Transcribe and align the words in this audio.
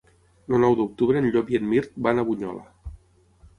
El 0.55 0.63
nou 0.63 0.77
d'octubre 0.79 1.21
en 1.25 1.29
Llop 1.35 1.53
i 1.55 1.61
en 1.61 1.69
Mirt 1.75 1.95
van 2.09 2.25
a 2.25 2.27
Bunyola. 2.33 2.67